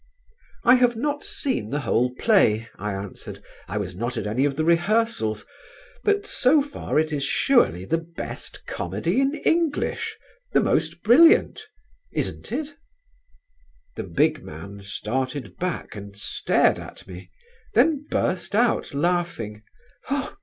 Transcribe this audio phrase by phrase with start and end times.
[0.63, 3.43] "I have not seen the whole play," I answered.
[3.67, 5.45] "I was not at any of the rehearsals;
[6.03, 10.17] but so far it is surely the best comedy in English,
[10.53, 11.61] the most brilliant:
[12.13, 12.73] isn't it?"
[13.95, 17.29] The big man started back and stared at me;
[17.75, 19.61] then burst out laughing.